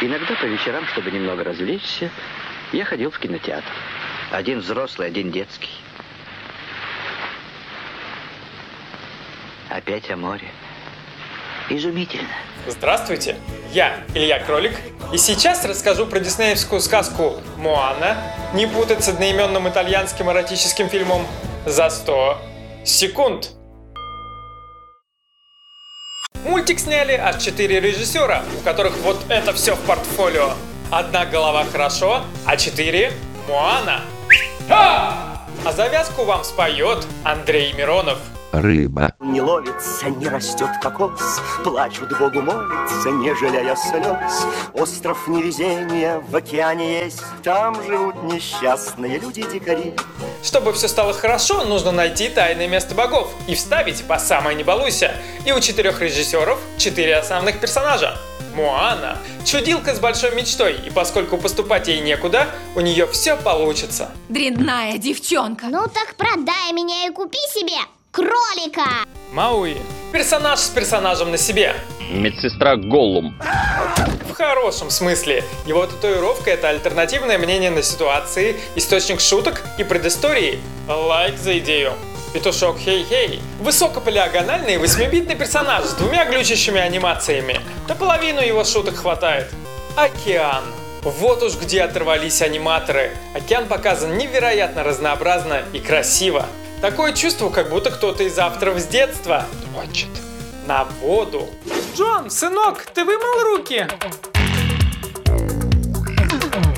Иногда 0.00 0.34
по 0.40 0.44
вечерам, 0.44 0.86
чтобы 0.86 1.10
немного 1.10 1.42
развлечься, 1.42 2.10
я 2.72 2.84
ходил 2.84 3.10
в 3.10 3.18
кинотеатр. 3.18 3.72
Один 4.30 4.60
взрослый, 4.60 5.08
один 5.08 5.32
детский. 5.32 5.70
Опять 9.68 10.08
о 10.10 10.16
море. 10.16 10.46
Изумительно. 11.68 12.28
Здравствуйте, 12.66 13.36
я 13.72 14.04
Илья 14.14 14.38
Кролик, 14.38 14.76
и 15.12 15.18
сейчас 15.18 15.64
расскажу 15.64 16.06
про 16.06 16.20
диснеевскую 16.20 16.80
сказку 16.80 17.40
«Моана», 17.56 18.16
не 18.54 18.66
путать 18.66 19.02
с 19.02 19.08
одноименным 19.08 19.68
итальянским 19.68 20.30
эротическим 20.30 20.88
фильмом 20.88 21.26
«За 21.66 21.90
100 21.90 22.40
секунд». 22.84 23.57
Мультик 26.48 26.80
сняли 26.80 27.12
аж 27.12 27.42
четыре 27.42 27.78
режиссера, 27.78 28.42
у 28.58 28.62
которых 28.62 28.96
вот 29.02 29.22
это 29.28 29.52
все 29.52 29.74
в 29.74 29.80
портфолио. 29.80 30.52
Одна 30.90 31.26
голова 31.26 31.64
хорошо, 31.70 32.22
а 32.46 32.56
четыре– 32.56 33.12
Моана. 33.48 34.00
А 34.70 35.72
завязку 35.76 36.24
вам 36.24 36.44
споет 36.44 37.06
Андрей 37.22 37.74
Миронов– 37.74 38.16
рыба. 38.52 39.12
Не 39.20 39.40
ловится, 39.40 40.08
не 40.10 40.28
растет 40.28 40.70
кокос, 40.82 41.40
Плачут 41.64 42.16
Богу 42.18 42.40
молятся, 42.42 43.10
не 43.10 43.34
жалея 43.34 43.76
слез. 43.76 44.46
Остров 44.72 45.28
невезения 45.28 46.20
в 46.28 46.34
океане 46.34 47.04
есть, 47.04 47.22
Там 47.42 47.74
живут 47.84 48.22
несчастные 48.24 49.18
люди-дикари. 49.18 49.94
Чтобы 50.42 50.72
все 50.72 50.88
стало 50.88 51.12
хорошо, 51.12 51.64
нужно 51.64 51.92
найти 51.92 52.28
тайное 52.28 52.68
место 52.68 52.94
богов 52.94 53.30
и 53.46 53.54
вставить 53.54 54.04
по 54.04 54.18
самой 54.18 54.54
не 54.54 54.64
балуйся. 54.64 55.14
И 55.44 55.52
у 55.52 55.60
четырех 55.60 56.00
режиссеров 56.00 56.58
четыре 56.78 57.16
основных 57.16 57.60
персонажа. 57.60 58.18
Моана– 58.54 59.18
чудилка 59.44 59.94
с 59.94 60.00
большой 60.00 60.34
мечтой, 60.34 60.80
и 60.84 60.90
поскольку 60.90 61.38
поступать 61.38 61.86
ей 61.86 62.00
некуда, 62.00 62.48
у 62.74 62.80
нее 62.80 63.06
все 63.06 63.36
получится. 63.36 64.10
Дрянная 64.28 64.98
девчонка. 64.98 65.66
Ну 65.66 65.86
так 65.86 66.16
продай 66.16 66.72
меня 66.72 67.06
и 67.06 67.10
купи 67.12 67.38
себе 67.54 67.78
кролика! 68.10 69.04
Мауи. 69.32 69.76
Персонаж 70.12 70.58
с 70.60 70.68
персонажем 70.68 71.30
на 71.30 71.36
себе. 71.36 71.74
Медсестра 72.10 72.76
Голлум. 72.76 73.38
В 74.30 74.34
хорошем 74.34 74.90
смысле. 74.90 75.44
Его 75.66 75.86
татуировка– 75.86 76.50
это 76.52 76.70
альтернативное 76.70 77.38
мнение 77.38 77.70
на 77.70 77.82
ситуации, 77.82 78.56
источник 78.76 79.20
шуток 79.20 79.62
и 79.78 79.84
предыстории. 79.84 80.58
Лайк 80.88 81.36
за 81.36 81.58
идею. 81.58 81.92
Петушок 82.32 82.78
Хей-Хей. 82.78 83.40
Высокополиагональный 83.60 84.78
восьмибитный 84.78 85.34
персонаж 85.34 85.84
с 85.84 85.94
двумя 85.94 86.24
глючащими 86.24 86.80
анимациями. 86.80 87.60
На 87.88 87.94
половину 87.94 88.40
его 88.40 88.64
шуток 88.64 88.96
хватает. 88.96 89.50
Океан. 89.96 90.64
Вот 91.02 91.42
уж 91.42 91.56
где 91.56 91.82
оторвались 91.82 92.42
аниматоры. 92.42 93.12
Океан 93.34 93.66
показан 93.66 94.18
невероятно 94.18 94.84
разнообразно 94.84 95.62
и 95.72 95.78
красиво. 95.78 96.46
Такое 96.80 97.12
чувство, 97.12 97.50
как 97.50 97.70
будто 97.70 97.90
кто-то 97.90 98.22
из 98.22 98.38
авторов 98.38 98.78
с 98.78 98.86
детства 98.86 99.46
дрочит 99.72 100.08
на 100.66 100.84
воду. 101.00 101.48
Джон, 101.96 102.30
сынок, 102.30 102.86
ты 102.94 103.04
вымыл 103.04 103.56
руки? 103.56 103.84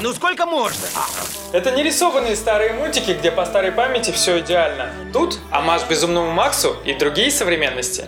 Ну 0.00 0.14
сколько 0.14 0.46
можно? 0.46 0.86
Это 1.52 1.72
не 1.72 1.82
рисованные 1.82 2.36
старые 2.36 2.72
мультики, 2.72 3.10
где 3.10 3.30
по 3.30 3.44
старой 3.44 3.70
памяти 3.70 4.12
все 4.12 4.40
идеально. 4.40 4.90
Тут 5.12 5.38
амаш 5.50 5.82
Безумному 5.86 6.32
Максу 6.32 6.74
и 6.86 6.94
другие 6.94 7.30
современности. 7.30 8.06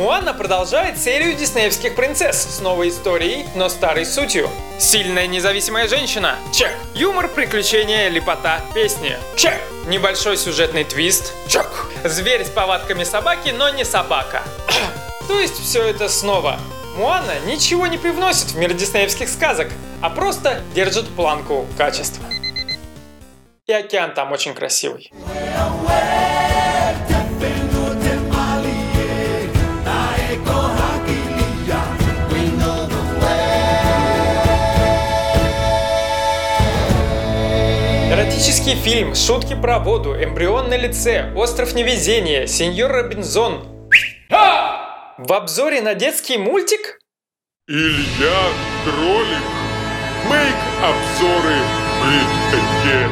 Муана 0.00 0.32
продолжает 0.32 0.96
серию 0.96 1.34
диснеевских 1.36 1.94
принцесс 1.94 2.56
с 2.56 2.60
новой 2.60 2.88
историей, 2.88 3.44
но 3.54 3.68
старой 3.68 4.06
сутью. 4.06 4.48
Сильная 4.78 5.26
независимая 5.26 5.88
женщина. 5.88 6.36
Чек. 6.54 6.72
Юмор, 6.94 7.28
приключения, 7.28 8.08
лепота, 8.08 8.62
песни. 8.72 9.18
Чек. 9.36 9.60
Небольшой 9.88 10.38
сюжетный 10.38 10.84
твист. 10.84 11.34
Чек. 11.48 11.66
Зверь 12.02 12.46
с 12.46 12.48
повадками 12.48 13.04
собаки, 13.04 13.50
но 13.50 13.68
не 13.68 13.84
собака. 13.84 14.42
То 15.28 15.38
есть 15.38 15.62
все 15.62 15.82
это 15.82 16.08
снова. 16.08 16.58
Муана 16.96 17.38
ничего 17.44 17.86
не 17.86 17.98
привносит 17.98 18.52
в 18.52 18.56
мир 18.56 18.72
диснеевских 18.72 19.28
сказок, 19.28 19.68
а 20.00 20.08
просто 20.08 20.62
держит 20.74 21.14
планку 21.14 21.66
качества. 21.76 22.24
И 23.66 23.72
океан 23.74 24.14
там 24.14 24.32
очень 24.32 24.54
красивый. 24.54 25.12
Эротический 38.40 38.74
фильм, 38.74 39.14
шутки 39.14 39.54
про 39.54 39.78
воду, 39.78 40.14
эмбрион 40.14 40.70
на 40.70 40.76
лице, 40.78 41.30
остров 41.36 41.74
невезения, 41.74 42.46
сеньор 42.46 42.90
Робинзон. 42.90 43.68
В 44.30 45.32
обзоре 45.34 45.82
на 45.82 45.94
детский 45.94 46.38
мультик? 46.38 46.98
Илья 47.68 48.42
Кролик. 48.82 49.44
Make 50.30 50.56
обзоры 50.82 51.58
great 52.00 52.54
again. 52.54 53.10